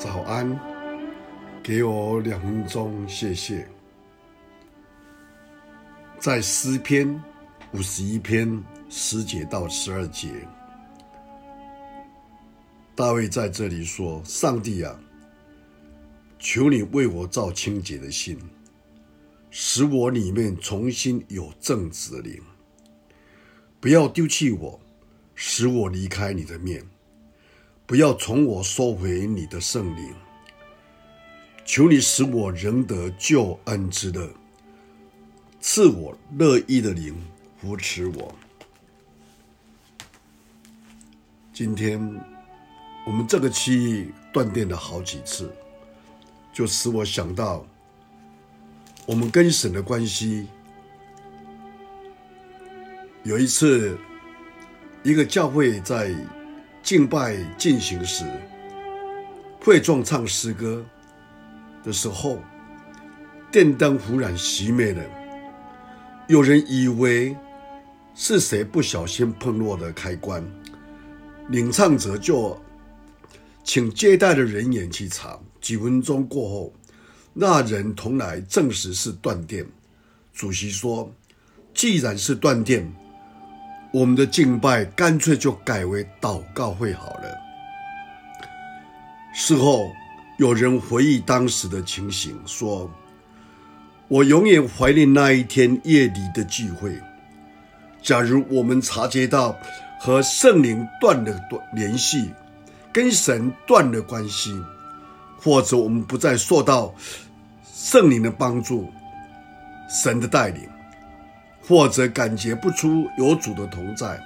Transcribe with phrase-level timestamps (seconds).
[0.00, 0.58] 早安，
[1.62, 3.68] 给我两分钟，谢谢。
[6.18, 7.22] 在诗篇
[7.74, 10.30] 五十一篇十节到十二节，
[12.94, 14.98] 大卫在这里说：“上帝啊，
[16.38, 18.38] 求你为我造清洁的心，
[19.50, 22.40] 使我里面重新有正直的灵，
[23.78, 24.80] 不要丢弃我，
[25.34, 26.82] 使我离开你的面。”
[27.90, 30.14] 不要从我收回你的圣灵，
[31.64, 34.30] 求你使我仍得救恩之乐，
[35.60, 37.20] 赐我乐意的灵
[37.60, 38.32] 扶持我。
[41.52, 41.98] 今天
[43.04, 45.52] 我们这个区域断电了好几次，
[46.52, 47.66] 就使我想到
[49.04, 50.46] 我们跟神的关系。
[53.24, 53.98] 有一次，
[55.02, 56.14] 一个教会在。
[56.82, 58.24] 敬拜进行时，
[59.60, 60.84] 会众唱诗歌
[61.84, 62.38] 的时候，
[63.52, 65.02] 电灯忽然熄灭了。
[66.26, 67.36] 有人以为
[68.14, 70.44] 是谁不小心碰落的开关，
[71.48, 72.60] 领唱者就
[73.62, 75.38] 请接待的人员去查。
[75.60, 76.72] 几分钟过后，
[77.34, 79.66] 那人同来证实是断电。
[80.32, 81.12] 主席说
[81.74, 82.90] ：“既然是断电。”
[83.92, 87.36] 我们的敬拜干脆就改为祷告会好了。
[89.34, 89.90] 事后
[90.38, 92.88] 有人回忆当时的情形，说
[94.08, 96.96] ：“我永远怀念那一天夜里的聚会。
[98.00, 99.56] 假如我们察觉到
[100.00, 101.38] 和圣灵断了
[101.74, 102.30] 联系，
[102.92, 104.50] 跟神断了关系，
[105.38, 106.94] 或者我们不再受到
[107.64, 108.90] 圣灵的帮助、
[109.88, 110.68] 神的带领。”
[111.70, 114.20] 或者感觉不出有主的同在，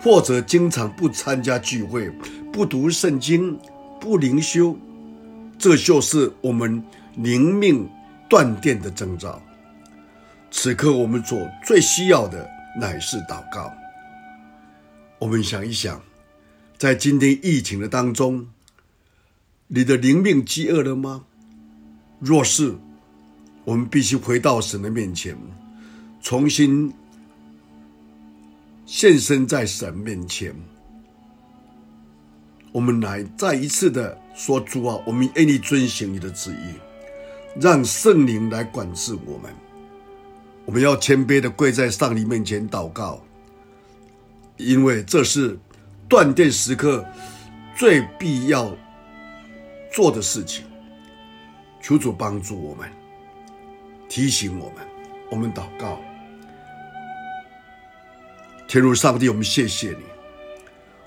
[0.00, 2.08] 或者经常不参加聚会、
[2.52, 3.58] 不读圣经、
[4.00, 4.78] 不灵修，
[5.58, 6.80] 这就是我们
[7.16, 7.90] 灵命
[8.28, 9.42] 断电的征兆。
[10.52, 12.48] 此刻我们所最需要的
[12.78, 13.68] 乃是祷告。
[15.18, 16.00] 我们想一想，
[16.78, 18.46] 在今天疫情的当中，
[19.66, 21.24] 你的灵命饥饿了吗？
[22.20, 22.76] 若是，
[23.64, 25.36] 我们必须回到神的面前。
[26.28, 26.92] 重新
[28.84, 30.52] 现身在神面前，
[32.72, 39.54] 我们来再一次的说：“主啊，我们愿意遵行你的旨意，让圣灵来管制我们。
[40.64, 43.22] 我们要谦卑的跪在上帝面前祷告，
[44.56, 45.56] 因为这是
[46.08, 47.06] 断电时刻
[47.76, 48.76] 最必要
[49.92, 50.64] 做的事情。
[51.80, 52.90] 求主帮助我们，
[54.08, 54.84] 提醒我们，
[55.30, 56.00] 我们祷告。”
[58.68, 60.04] 天如上帝，我们谢谢你。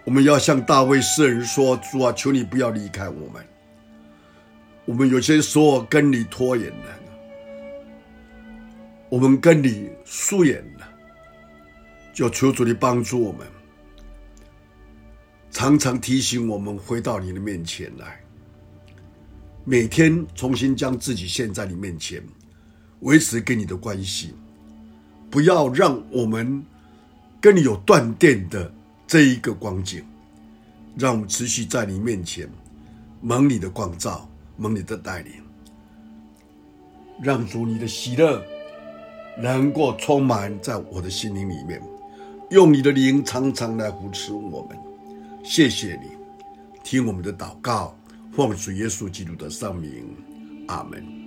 [0.06, 3.46] 我们要向大卫诗人说：“主啊，求你不要离开我们。
[4.86, 7.00] 我们有些时候跟你拖延了，
[9.10, 10.90] 我们跟你疏远了，
[12.14, 13.46] 就求主你帮助我们，
[15.52, 18.20] 常常提醒我们回到你的面前来，
[19.66, 22.24] 每天重新将自己献在你面前，
[23.02, 24.34] 维持跟你的关系，
[25.30, 26.66] 不要让我们。”
[27.42, 28.72] 跟你有断电的
[29.08, 30.04] 这一个光景，
[30.98, 32.50] 让我们持续在你面前
[33.22, 35.34] 蒙你的光照，蒙你的带领，
[37.22, 38.44] 让主你的喜乐
[39.38, 41.82] 能够充满在我的心灵里面，
[42.50, 44.78] 用你的灵常常来扶持我们。
[45.44, 46.10] 谢谢你，
[46.84, 47.96] 听我们的祷告，
[48.34, 50.06] 奉主耶稣基督的圣名，
[50.68, 51.19] 阿门。